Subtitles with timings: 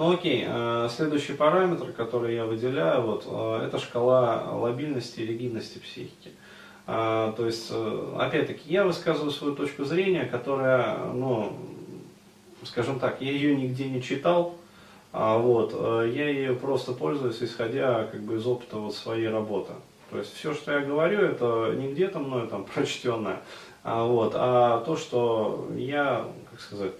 [0.00, 5.76] Ну окей, э, следующий параметр, который я выделяю, вот, э, это шкала лобильности и ригидности
[5.76, 6.30] психики.
[6.86, 11.52] А, то есть, э, опять-таки, я высказываю свою точку зрения, которая, ну,
[12.64, 14.56] скажем так, я ее нигде не читал,
[15.12, 19.74] а вот, я ее просто пользуюсь, исходя как бы из опыта вот своей работы.
[20.10, 23.42] То есть все, что я говорю, это не где-то мною там прочтенное,
[23.82, 26.92] а, вот, а то, что я, как сказать,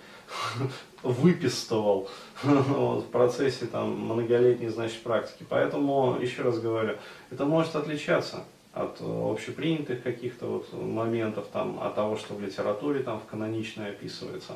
[1.02, 2.08] выпистывал
[2.42, 5.44] вот, в процессе там, многолетней значит, практики.
[5.48, 6.96] Поэтому, еще раз говорю,
[7.30, 13.20] это может отличаться от общепринятых каких-то вот моментов, там, от того, что в литературе там,
[13.20, 14.52] в каноничной описывается.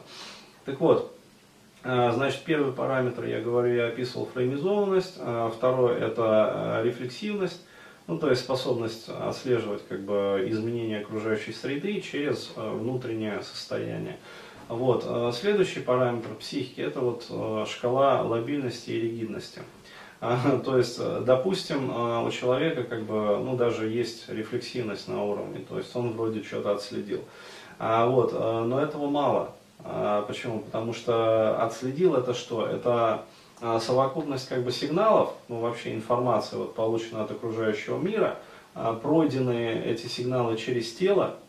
[0.65, 1.17] Так вот,
[1.83, 7.61] а, значит, первый параметр, я говорю, я описывал фреймизованность, а второй это рефлексивность,
[8.07, 14.19] ну, то есть способность отслеживать как бы, изменения окружающей среды через внутреннее состояние.
[14.69, 15.05] Вот.
[15.07, 19.61] Э, следующий параметр психики это вот э, шкала лобильности и ригидности.
[20.21, 21.91] А, то есть, э, допустим,
[22.25, 26.71] у человека как бы, ну, даже есть рефлексивность на уровне, то есть он вроде что-то
[26.71, 27.21] отследил.
[27.79, 29.51] А, вот, но этого мало.
[29.81, 30.61] А, почему?
[30.61, 32.67] Потому что отследил это что?
[32.67, 33.27] Это
[33.81, 38.39] совокупность как бы сигналов, ну вообще информации, вот, полученной от окружающего мира,
[39.03, 41.44] пройденные эти сигналы через тело, а,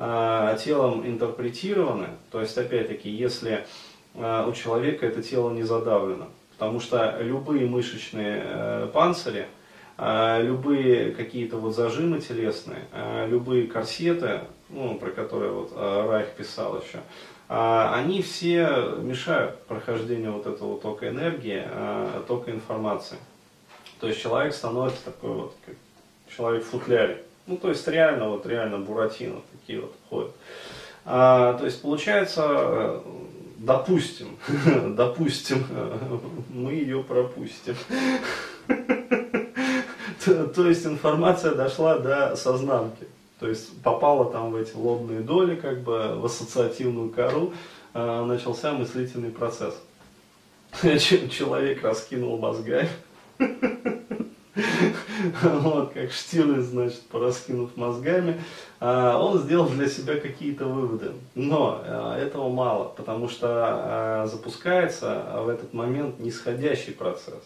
[0.00, 3.66] телом интерпретированы, то есть опять-таки, если
[4.14, 9.46] а, у человека это тело не задавлено, потому что любые мышечные э, панцири,
[9.98, 12.86] любые какие-то вот зажимы телесные,
[13.26, 17.00] любые корсеты, ну, про которые вот Райх писал еще,
[17.48, 21.62] они все мешают прохождению вот этого тока энергии,
[22.26, 23.18] тока информации.
[24.00, 25.74] То есть человек становится такой вот, как
[26.34, 27.22] человек в футляре.
[27.50, 30.30] Ну, то есть реально, вот реально Буратино такие вот ходят.
[31.04, 33.00] А, то есть получается, э,
[33.58, 34.38] допустим,
[34.94, 35.66] допустим,
[36.50, 37.74] мы ее пропустим.
[40.54, 43.08] то, есть информация дошла до сознанки.
[43.40, 47.52] То есть попала там в эти лобные доли, как бы в ассоциативную кору,
[47.94, 49.74] э, начался мыслительный процесс.
[50.82, 52.88] Человек раскинул мозгами.
[55.42, 58.40] вот, как Штирлиц, значит, пораскинув мозгами,
[58.78, 61.12] а, он сделал для себя какие-то выводы.
[61.34, 67.44] Но а, этого мало, потому что а, запускается в этот момент нисходящий процесс.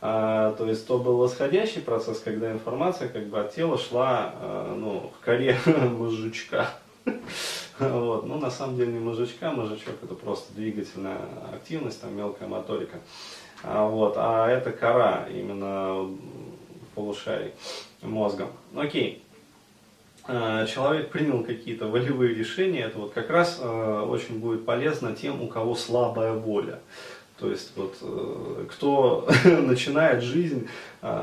[0.00, 4.32] То есть то был восходящий процесс, когда информация как бы от тела шла
[4.74, 6.70] ну, к коре мозжечка.
[7.78, 8.26] Вот.
[8.26, 11.16] Ну, на самом деле не мозжечка, мозжечок это просто двигательная
[11.50, 12.98] активность, там мелкая моторика.
[13.62, 14.14] Вот.
[14.18, 16.10] А это кора, именно
[17.00, 17.52] полушарий
[18.02, 18.48] мозга.
[18.76, 19.22] Окей.
[20.28, 25.42] Э, человек принял какие-то волевые решения, это вот как раз э, очень будет полезно тем,
[25.42, 26.80] у кого слабая воля.
[27.38, 30.68] То есть вот э, кто начинает жизнь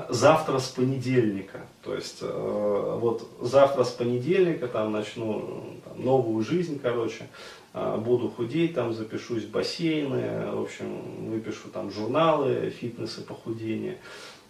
[0.10, 7.28] завтра с понедельника, то есть вот завтра с понедельника там начну там, новую жизнь, короче,
[7.74, 14.00] буду худеть, там запишусь в бассейны, в общем, выпишу там журналы, фитнес и похудение.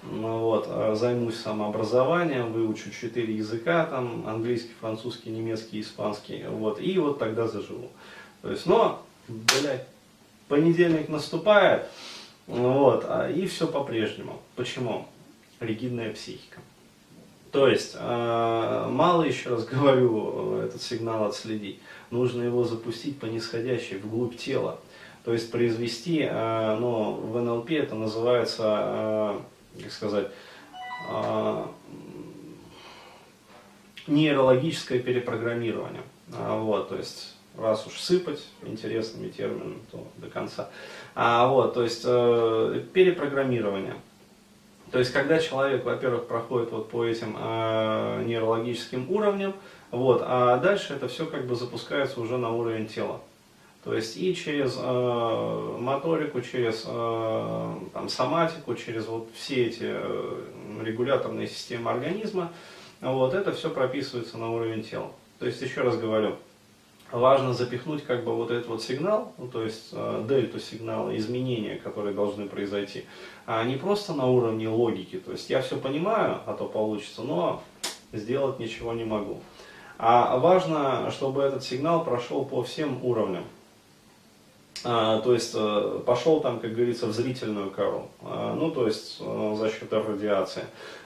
[0.03, 6.97] Ну, вот, а займусь самообразованием, выучу четыре языка, там, английский, французский, немецкий, испанский, вот, и
[7.00, 7.90] вот тогда заживу.
[8.41, 9.86] То есть, но, блядь,
[10.47, 11.88] понедельник наступает,
[12.46, 14.40] вот, а, и все по-прежнему.
[14.56, 15.07] Почему?
[15.59, 16.62] Ригидная психика.
[17.52, 21.80] То есть, э, мало еще раз говорю этот сигнал отследить,
[22.12, 24.80] нужно его запустить по нисходящей, вглубь тела.
[25.25, 29.41] То есть произвести, ну, в НЛП это называется
[29.82, 30.28] как сказать,
[31.10, 31.72] а,
[34.08, 36.04] нейрологическое перепрограммирование.
[36.34, 40.70] А, вот, то есть, раз уж сыпать интересными терминами, то до конца.
[41.16, 43.96] А, вот, то есть, э, перепрограммирование.
[44.92, 49.54] То есть, когда человек, во-первых, проходит вот по этим э, нейрологическим уровням,
[49.92, 53.22] вот, а дальше это все как бы запускается уже на уровень тела.
[53.84, 60.44] То есть и через э, моторику, через э, там, соматику, через вот все эти э,
[60.84, 62.51] регуляторные системы организма,
[63.00, 65.12] вот это все прописывается на уровень тела.
[65.40, 66.36] То есть еще раз говорю,
[67.12, 71.75] важно запихнуть как бы вот этот вот сигнал, ну, то есть э, дельту сигнала, изменения,
[71.75, 73.06] которые должны произойти,
[73.46, 75.18] а не просто на уровне логики.
[75.18, 77.63] То есть я все понимаю, а то получится, но
[78.12, 79.42] сделать ничего не могу.
[79.98, 83.44] А важно, чтобы этот сигнал прошел по всем уровням.
[84.83, 89.18] А, то есть э, пошел там, как говорится, в зрительную кору, а, ну то есть
[89.19, 90.63] э, за счет радиации,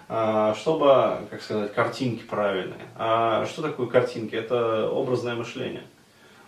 [0.09, 2.87] а, чтобы, как сказать, картинки правильные.
[2.97, 4.35] А что такое картинки?
[4.35, 5.83] Это образное мышление.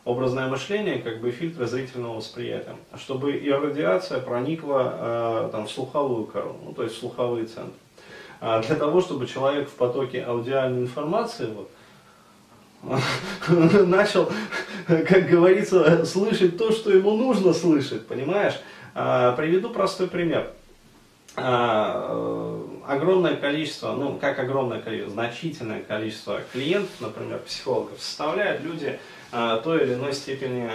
[0.06, 6.26] образное мышление как бы фильтры зрительного восприятия, чтобы и радиация проникла э, там, в слуховую
[6.26, 7.74] кору, ну, то есть в слуховые центры.
[8.42, 11.70] А для того, чтобы человек в потоке аудиальной информации вот,
[13.48, 14.30] начал,
[14.88, 18.60] как говорится, слышать то, что ему нужно слышать, понимаешь?
[18.94, 20.52] А, приведу простой пример.
[21.36, 29.00] А, э, огромное количество, ну как огромное количество, значительное количество клиентов, например, психологов, составляют люди
[29.32, 30.70] а, той или иной степени,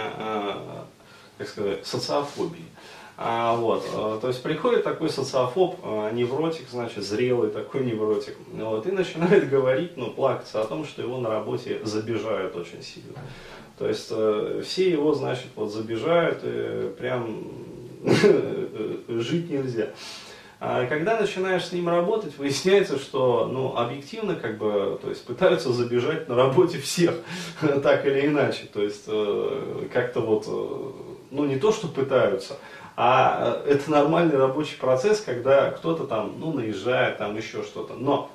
[1.37, 2.65] как сказать, социофобии.
[3.21, 3.85] А, вот,
[4.21, 5.83] то есть приходит такой социофоб,
[6.13, 11.17] невротик, значит, зрелый такой невротик, вот, и начинает говорить, ну, плакаться о том, что его
[11.17, 13.19] на работе забежают очень сильно.
[13.79, 17.45] То есть э, все его, значит, вот забежают, и прям
[19.07, 19.87] жить нельзя.
[20.61, 25.71] А когда начинаешь с ним работать, выясняется, что ну, объективно как бы, то есть пытаются
[25.71, 27.15] забежать на работе всех,
[27.83, 28.65] так или иначе.
[28.71, 30.91] То есть э, как-то вот, э,
[31.31, 32.57] ну не то, что пытаются,
[33.01, 37.93] а это нормальный рабочий процесс, когда кто-то там, ну, наезжает, там еще что-то.
[37.93, 38.29] Но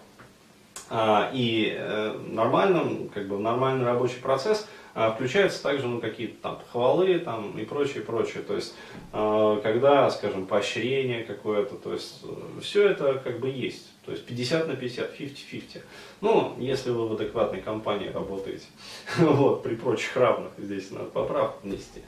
[0.88, 4.66] а, и э, нормальным, как бы нормальный рабочий процесс–
[4.96, 8.44] а, включаются также ну, какие-то там хвалы там, и прочее, прочее.
[8.44, 8.75] То есть,
[9.12, 13.88] э, когда, скажем, поощрение какое-то, то есть, э, все это как бы есть.
[14.06, 15.82] То есть 50 на 50, 50-50.
[16.20, 18.66] Ну, если вы в адекватной компании работаете.
[19.19, 22.02] вот, при прочих равных, здесь надо поправку внести.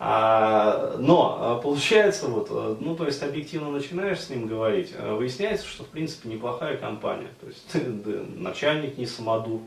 [0.00, 5.66] А, но а, получается, вот, э, ну, то есть объективно начинаешь с ним говорить, выясняется,
[5.66, 7.30] что в принципе неплохая компания.
[7.40, 9.60] То есть начальник не самодур.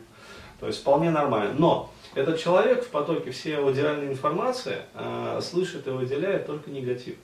[0.62, 1.56] То есть вполне нормально.
[1.58, 7.16] Но этот человек в потоке всей аудиальной информации э, слышит и выделяет только негатив.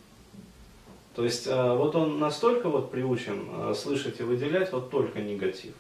[1.16, 5.74] То есть э, вот он настолько вот приучен э, слышать и выделять вот только негатив.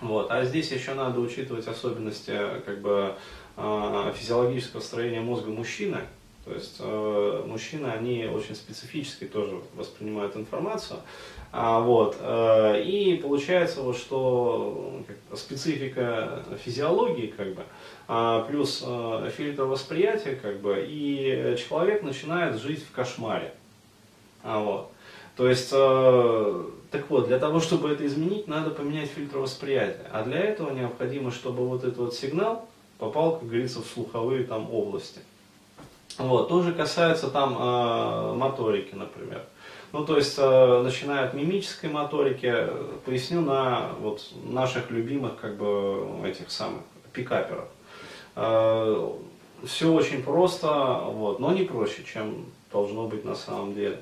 [0.00, 0.30] Вот.
[0.30, 2.36] А здесь еще надо учитывать особенности
[2.66, 3.14] как бы,
[3.56, 6.00] физиологического строения мозга мужчины.
[6.44, 11.00] То есть э, мужчины, они очень специфически тоже воспринимают информацию.
[11.52, 17.62] А, вот, э, и получается, вот, что как, специфика физиологии, как бы,
[18.08, 23.54] а, плюс э, фильтр восприятия, как бы, и человек начинает жить в кошмаре.
[24.42, 24.90] А, вот.
[25.36, 30.06] То есть, э, так вот, для того, чтобы это изменить, надо поменять фильтр восприятия.
[30.12, 32.68] А для этого необходимо, чтобы вот этот вот сигнал
[32.98, 35.20] попал, как говорится, в слуховые там области.
[36.18, 39.44] Вот, тоже касается там э, моторики, например.
[39.92, 42.54] Ну, то есть, э, начиная от мимической моторики,
[43.04, 46.82] поясню на вот, наших любимых, как бы, этих самых
[47.12, 47.66] пикаперов.
[48.36, 49.12] Э,
[49.64, 54.00] все очень просто, вот, но не проще, чем должно быть на самом деле.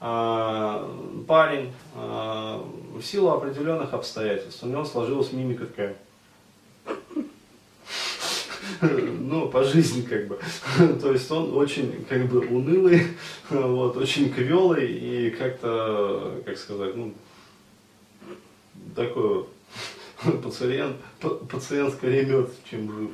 [0.00, 0.84] Э,
[1.28, 2.60] парень э,
[2.96, 5.96] в силу определенных обстоятельств, у него сложилась мимика такая
[9.20, 10.38] ну, по жизни как бы.
[11.00, 13.06] То есть он очень как бы унылый,
[13.50, 17.14] вот, очень квелый и как-то, как сказать, ну,
[18.96, 19.46] такой
[20.42, 20.96] пациент,
[21.48, 23.10] пациент скорее мертв, чем жив.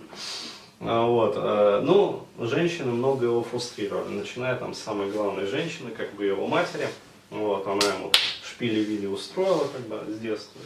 [0.81, 1.35] А, вот.
[1.37, 6.47] А, ну, женщины много его фрустрировали, начиная там с самой главной женщины, как бы его
[6.47, 6.88] матери.
[7.31, 8.11] Вот, она ему
[8.43, 10.61] шпили-вили устроила как бы с детства.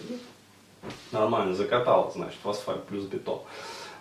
[1.10, 3.40] Нормально закатала, значит, в асфальт плюс бетон.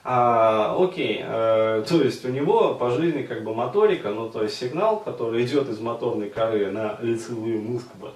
[0.03, 4.57] А, окей, э, то есть у него по жизни как бы моторика, ну то есть
[4.57, 8.09] сигнал, который идет из моторной коры на лицевую мускулы,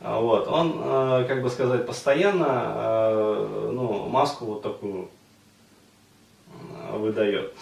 [0.00, 5.08] а, вот, он, э, как бы сказать, постоянно, э, ну, маску вот такую
[6.50, 7.52] э, выдает.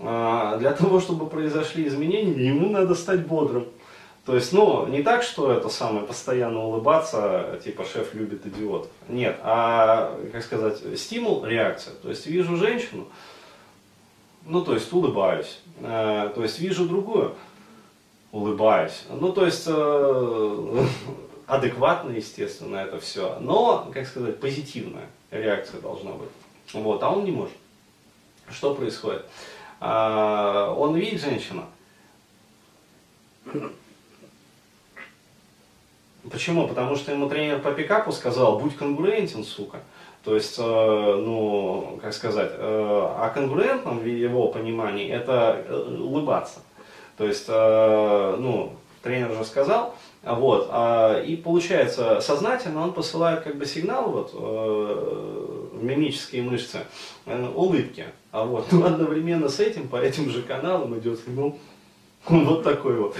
[0.00, 3.68] А, для того, чтобы произошли изменения, ему надо стать бодрым.
[4.28, 8.90] То есть, ну, не так, что это самое постоянно улыбаться, типа шеф любит идиотов.
[9.08, 11.94] Нет, а, как сказать, стимул, реакция.
[11.94, 13.08] То есть вижу женщину,
[14.44, 15.60] ну, то есть улыбаюсь.
[15.80, 17.36] Э, то есть вижу другую,
[18.30, 19.04] улыбаюсь.
[19.08, 20.84] Ну, то есть э,
[21.46, 23.38] адекватно, естественно, это все.
[23.40, 26.28] Но, как сказать, позитивная реакция должна быть.
[26.74, 27.56] Вот, а он не может.
[28.50, 29.24] Что происходит?
[29.80, 31.64] А, он видит женщину,
[36.30, 36.68] Почему?
[36.68, 39.80] Потому что ему тренер по пикапу сказал, будь конгруентен, сука.
[40.24, 46.60] То есть, э, ну, как сказать, э, а конгруентным в его понимании это э, улыбаться.
[47.16, 53.56] То есть, э, ну, тренер уже сказал, вот, а, и получается, сознательно он посылает как
[53.56, 56.80] бы сигнал вот, э, в мимические мышцы
[57.26, 58.04] э, улыбки.
[58.32, 61.56] А вот, но одновременно с этим по этим же каналам идет сигнал
[62.26, 63.16] Вот такой вот.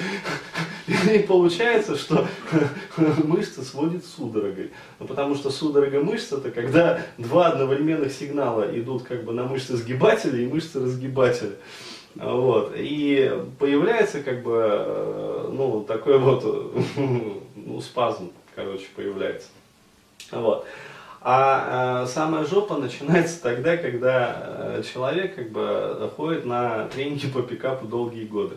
[0.87, 2.27] И получается, что
[2.97, 4.71] мышца сводит судорогой.
[4.99, 9.77] Ну, потому что судорога мышц это когда два одновременных сигнала идут как бы на мышцы
[9.77, 11.57] сгибателя и мышцы разгибателя.
[12.15, 12.73] Вот.
[12.77, 16.45] И появляется как бы, э, ну, такой вот,
[16.97, 19.49] ну, спазм, короче, появляется.
[20.33, 20.67] Вот.
[21.21, 27.43] А, а самая жопа начинается тогда, когда э, человек как бы ходит на тренинги по
[27.43, 28.57] пикапу долгие годы.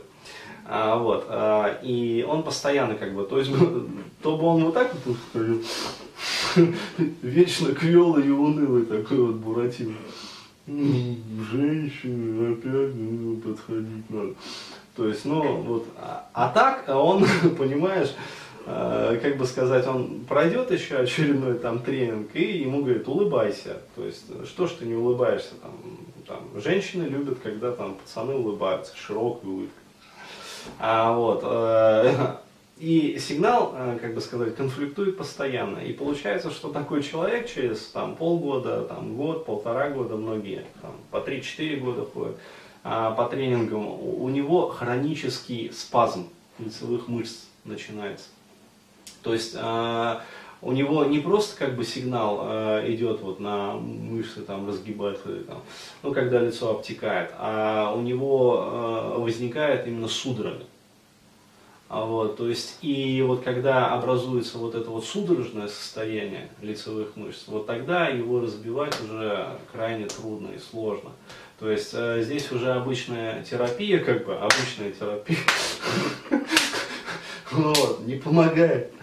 [0.65, 3.51] А, вот, а, и он постоянно как бы, то есть,
[4.21, 5.17] то бы он вот так вот
[7.21, 9.95] вечно квелый и унылый такой вот Буратино.
[10.67, 14.35] Женщины опять ну, подходить надо.
[14.95, 17.25] То есть, ну, вот, а, а так он,
[17.57, 18.13] понимаешь,
[18.65, 23.81] э, как бы сказать, он пройдет еще очередной там тренинг и ему говорит, улыбайся.
[23.95, 25.71] То есть, что ж ты не улыбаешься там,
[26.27, 29.80] там женщины любят, когда там пацаны улыбаются, широкой улыбкой.
[30.79, 32.35] А, вот, э,
[32.77, 35.79] и сигнал, э, как бы сказать, конфликтует постоянно.
[35.79, 41.17] И получается, что такой человек через там, полгода, там, год, полтора года, многие там, по
[41.17, 42.37] 3-4 года ходят
[42.83, 48.29] а, по тренингам, у него хронический спазм лицевых мышц начинается.
[49.21, 50.23] То есть а,
[50.61, 55.61] у него не просто как бы сигнал а, идет вот на мышцы там разгибать, там,
[56.03, 60.63] ну когда лицо обтекает, а у него а, возникает именно судорога.
[61.89, 67.67] Вот, то есть, и вот когда образуется вот это вот судорожное состояние лицевых мышц, вот
[67.67, 71.09] тогда его разбивать уже крайне трудно и сложно.
[71.59, 75.37] То есть э, здесь уже обычная терапия, как бы обычная терапия,
[77.51, 78.93] вот, не помогает.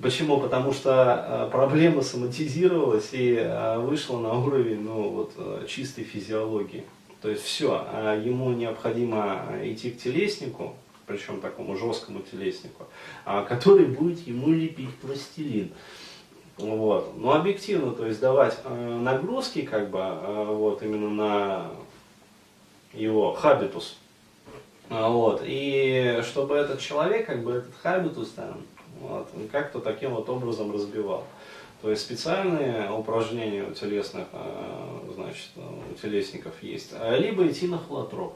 [0.00, 0.38] Почему?
[0.38, 6.84] Потому что э, проблема соматизировалась и э, вышла на уровень ну, вот, э, чистой физиологии.
[7.20, 7.84] То есть все,
[8.24, 12.86] ему необходимо идти к телеснику, причем такому жесткому телеснику,
[13.24, 15.72] который будет ему лепить пластилин.
[16.58, 17.14] Вот.
[17.16, 20.00] Но объективно, то есть давать нагрузки как бы
[20.46, 21.70] вот именно на
[22.92, 23.98] его хабитус.
[24.88, 25.42] Вот.
[25.44, 28.60] И чтобы этот человек, как бы этот хабитус там,
[29.00, 31.24] вот, как-то таким вот образом разбивал.
[31.82, 36.92] То есть специальные упражнения у телесных, э, значит, у телесников есть.
[37.18, 38.34] Либо идти на холотроп.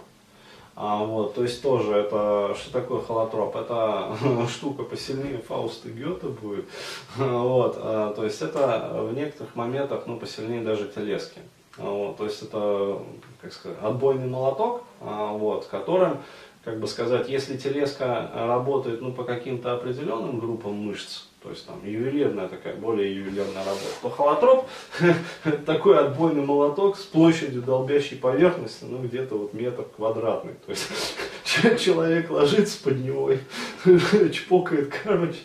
[0.75, 3.57] А, вот, то есть тоже это, что такое холотроп?
[3.57, 4.16] Это
[4.49, 6.66] штука посильнее Фауста Гёте будет.
[7.16, 11.40] Вот, а, то есть это в некоторых моментах, ну, посильнее даже телески.
[11.76, 13.02] Вот, то есть это,
[13.40, 16.19] как сказать, отбойный молоток, а, вот, которым
[16.64, 21.85] как бы сказать, если телеска работает ну, по каким-то определенным группам мышц, то есть там
[21.85, 24.69] ювелирная такая, более ювелирная работа, то холотроп
[25.66, 30.54] такой отбойный молоток с площадью долбящей поверхности, ну где-то вот метр квадратный.
[30.64, 33.38] То есть человек ложится под него и
[34.31, 35.40] чпокает, короче,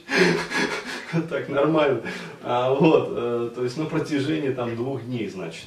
[1.29, 2.03] так нормально.
[2.43, 5.65] А, вот, э, то есть на протяжении там двух дней, значит.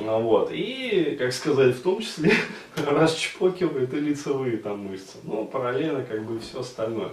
[0.00, 0.50] А, вот.
[0.52, 2.32] И, как сказать, в том числе
[2.76, 5.18] расчпокивает и лицевые там мышцы.
[5.22, 7.10] Ну, параллельно как бы все остальное.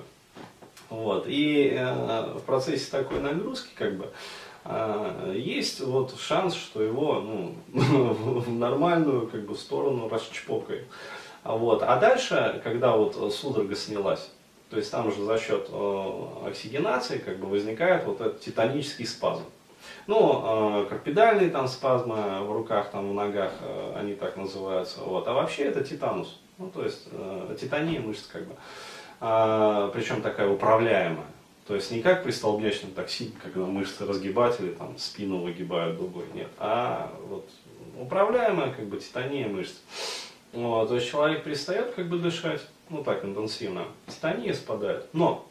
[0.89, 1.25] Вот.
[1.27, 4.11] И э, в процессе такой нагрузки как бы
[4.65, 10.87] э, есть вот шанс, что его ну, в нормальную как бы сторону расчпокает.
[11.43, 11.83] Вот.
[11.83, 14.31] А дальше, когда вот судорога снялась,
[14.69, 19.43] то есть там уже за счет э, оксигенации как бы возникает вот этот титанический спазм.
[20.09, 25.01] Ну, э, карпедальные там спазмы в руках, там в ногах, э, они так называются.
[25.01, 25.27] Вот.
[25.27, 26.39] А вообще это титанус.
[26.57, 28.55] Ну, то есть э, титания мышц как бы.
[29.19, 31.27] А, причем такая управляемая.
[31.67, 36.49] То есть не как при столбнячном токсине, когда мышцы разгибатели там спину выгибают дугой, нет.
[36.57, 37.47] А вот
[38.01, 39.75] управляемая как бы титания мышц.
[40.53, 45.05] Вот, то есть человек перестает как бы дышать, ну так интенсивно, титания спадает.
[45.13, 45.45] Но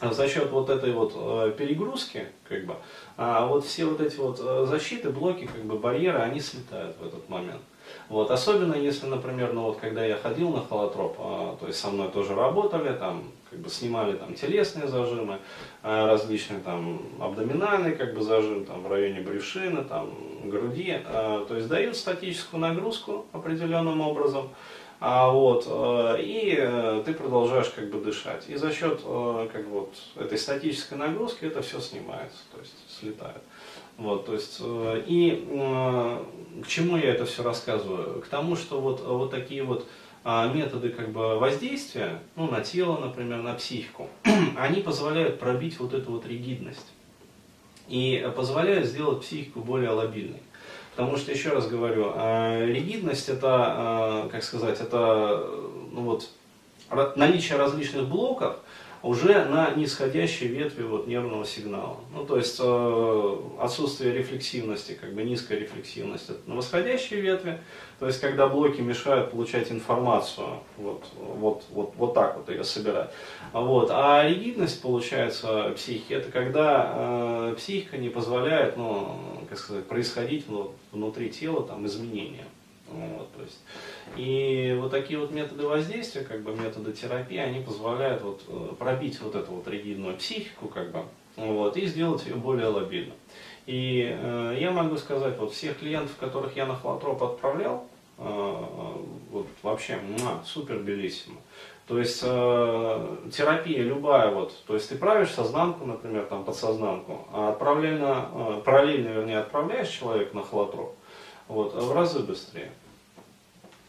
[0.00, 2.74] за счет вот этой вот э, перегрузки, как бы,
[3.16, 7.06] а вот все вот эти вот э, защиты, блоки, как бы барьеры, они слетают в
[7.06, 7.60] этот момент.
[8.08, 11.90] Вот, особенно если, например, ну вот когда я ходил на холотроп, а, то есть со
[11.90, 15.38] мной тоже работали, там, как бы снимали там телесные зажимы,
[15.82, 20.10] а, различные там абдоминальный как бы зажим, там в районе брюшины, там
[20.44, 24.50] груди, а, то есть дают статическую нагрузку определенным образом,
[25.06, 28.44] а, вот, э, и э, ты продолжаешь как бы дышать.
[28.48, 33.42] И за счет э, как вот, этой статической нагрузки это все снимается, то есть слетает.
[33.98, 35.46] Вот, то есть, и
[36.64, 38.22] к чему я это все рассказываю?
[38.22, 39.86] К тому, что вот, вот такие вот
[40.24, 44.08] а, методы как бы воздействия, ну, на тело, например, на психику,
[44.56, 46.92] они позволяют пробить вот эту вот ригидность
[47.88, 50.40] и позволяют сделать психику более лобильной.
[50.96, 55.44] Потому что, еще раз говорю, э, ригидность это, э, как сказать, это
[55.90, 56.28] ну вот,
[57.16, 58.56] наличие различных блоков,
[59.04, 61.98] уже на нисходящей ветви вот нервного сигнала.
[62.14, 67.60] Ну, то есть э, отсутствие рефлексивности, как бы низкая рефлексивность это на восходящей ветви,
[68.00, 73.10] то есть когда блоки мешают получать информацию, вот, вот, вот, вот так вот ее собирать.
[73.52, 73.90] Вот.
[73.92, 79.18] А ригидность, получается, психики, это когда э, психика не позволяет, ну,
[79.50, 82.46] как сказать, происходить ну, внутри тела там, изменения.
[82.94, 83.60] Вот, то есть,
[84.16, 89.20] и вот такие вот методы воздействия, как бы методы терапии, они позволяют вот, э, пробить
[89.20, 91.02] вот эту вот ригидную психику, как бы,
[91.36, 93.14] вот, и сделать ее более лобильной.
[93.66, 97.86] И э, я могу сказать, вот всех клиентов, которых я на флотроп отправлял,
[98.18, 98.56] э,
[99.30, 101.40] вот вообще муа, супер белиссимо.
[101.86, 107.52] То есть э, терапия любая, вот, то есть ты правишь сознанку, например, там подсознанку, а
[107.52, 110.94] параллельно, э, параллельно вернее, отправляешь человека на холотроп,
[111.46, 112.72] вот, в разы быстрее.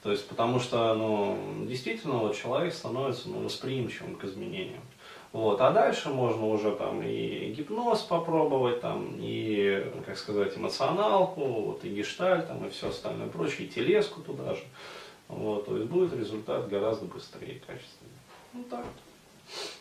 [0.06, 4.84] То есть, потому что, ну, действительно, вот человек становится ну, восприимчивым к изменениям.
[5.32, 5.60] Вот.
[5.62, 11.90] А дальше можно уже там и гипноз попробовать, там, и, как сказать, эмоционалку, вот, и
[11.90, 14.62] гешталь, там, и все остальное прочее, и телеску туда же.
[15.28, 15.66] Вот.
[15.66, 18.20] То есть будет результат гораздо быстрее и качественнее.
[18.54, 18.86] Ну так.
[18.86, 19.75] Вот.